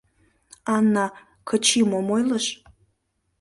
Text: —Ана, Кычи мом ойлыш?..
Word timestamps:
—Ана, 0.75 1.05
Кычи 1.49 1.79
мом 1.89 2.07
ойлыш?.. 2.15 2.45